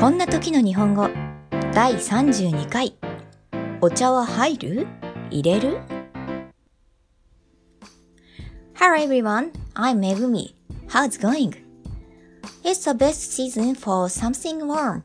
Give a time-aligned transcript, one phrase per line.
[0.00, 1.10] こんな時の日本語
[1.74, 2.94] 第32回
[3.82, 4.86] お茶は入る
[5.30, 5.78] 入れる
[8.72, 10.54] Hello everyone, I'm Megumi.
[10.88, 11.54] How's going?
[12.64, 15.02] It's the best season for something warm.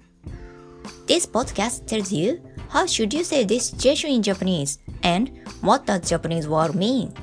[1.07, 2.39] This podcast tells you
[2.69, 5.29] how should you say this situation in Japanese and
[5.61, 7.13] what does Japanese word mean.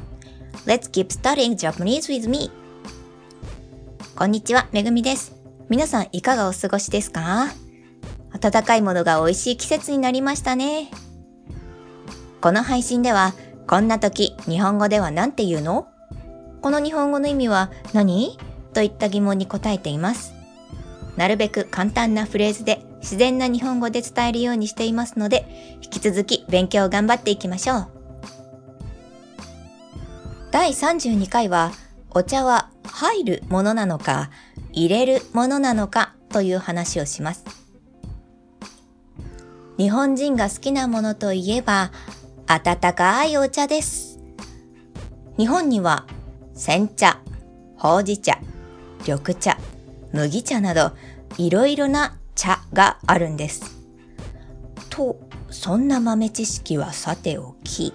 [0.66, 2.50] Let's keep studying Japanese with me.
[4.14, 5.41] こんにちは、めぐみです。
[5.72, 7.48] 皆さんいかがお過ごしですか？
[8.30, 10.90] 温かいものが美味しい季節になりましたね。
[12.42, 13.32] この配信では、
[13.66, 15.88] こんな時、日本語では何て言うの？
[16.60, 18.38] この日本語の意味は何？
[18.74, 20.34] といった疑問に答えています。
[21.16, 25.46] なるべく簡単なフレーズで自然な日本語で伝えるようにしていますので、
[25.82, 27.88] 引き続き勉強を頑張っていきましょう。
[30.50, 31.72] 第32回は、
[32.10, 32.68] お茶は
[33.02, 34.30] 入るものなのか、
[34.70, 37.44] 入れるものなのかという話をします。
[39.76, 41.90] 日本人が好きなものといえば、
[42.46, 44.20] 温かいお茶です。
[45.36, 46.06] 日本には、
[46.54, 47.18] 煎茶、
[47.76, 48.38] ほうじ茶、
[49.00, 49.58] 緑茶、
[50.12, 50.92] 麦茶など、
[51.38, 53.64] いろいろな茶があるんです。
[54.90, 55.18] と、
[55.50, 57.92] そんな豆知識はさておき、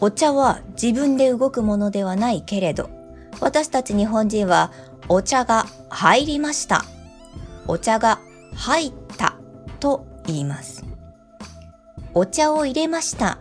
[0.00, 2.99] お茶は自分で動くものではないけれど、
[3.40, 4.70] 私たち日本人は
[5.08, 6.84] お茶が入りました。
[7.66, 8.20] お茶が
[8.54, 9.34] 入った
[9.80, 10.84] と言います。
[12.14, 13.38] お茶を入れました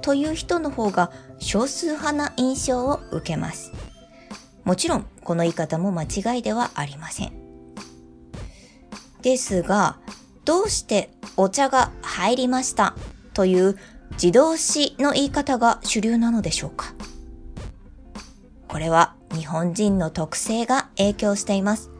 [0.00, 3.72] という人の方が少数派な印象を受けます。
[4.64, 7.32] もちろんこの言い方も間違いではありません。
[9.22, 9.98] ですが、
[10.44, 12.94] どうしてお茶が入りました
[13.34, 13.78] という
[14.12, 16.92] 自動詞の言い方が主流なのでしょうか？
[18.68, 21.90] これは日本人の特性が影響しています。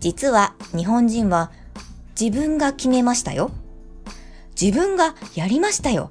[0.00, 1.52] 実は日本人は
[2.18, 3.50] 自分が決めましたよ。
[4.60, 6.10] 自分がやりましたよ。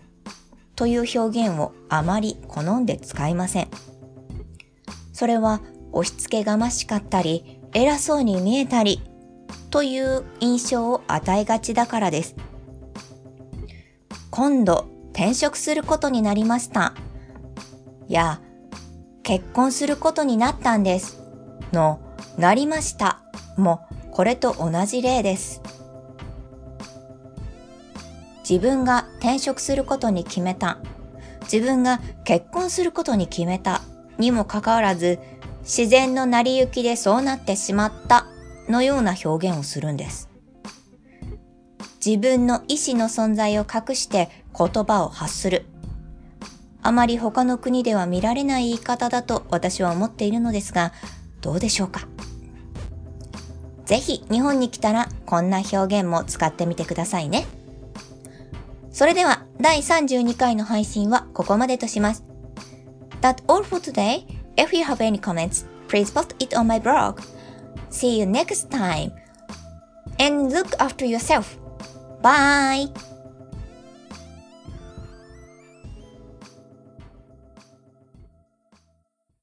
[0.75, 3.69] という表現をあまり好んで使いません。
[5.13, 5.61] それは
[5.91, 9.01] 押し付けがましかったり、偉そうに見えたり、
[9.71, 12.35] という印象を与えがちだからです。
[14.29, 16.93] 今度転職することになりました。
[18.07, 18.41] や、
[19.25, 21.19] 結婚することになったんです。
[21.73, 21.99] の、
[22.37, 23.21] なりました。
[23.57, 23.81] も、
[24.11, 25.63] これと同じ例です。
[28.47, 30.77] 自分が転職することに決めた。
[31.51, 33.81] 自分が結婚することに決めた。
[34.19, 35.17] にもかかわらず、
[35.63, 38.27] 自然の成り行きでそうなってしまった。
[38.69, 40.29] のような表現をするんです。
[42.05, 45.65] 自分の意志の存在を隠して言葉を発する。
[46.85, 50.93] あまり他の国では見られない言い方だと私は思っているのですが、
[51.41, 52.07] どうでしょうか
[53.85, 57.47] ぜひ日本に来たらこんな表現も使ってみてくださいね。
[58.91, 62.23] それでは第32回の配信はここまでとします。
[63.19, 64.23] That's all for today.
[64.55, 67.19] If you have any comments, please post it on my blog.
[67.89, 69.11] See you next time.
[70.19, 71.57] And look after yourself.
[72.21, 72.91] Bye!